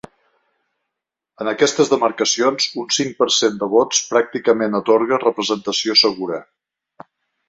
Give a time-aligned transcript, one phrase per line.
[1.43, 6.41] En aquestes demarcacions, un cinc per cent de vots pràcticament atorga representació segura.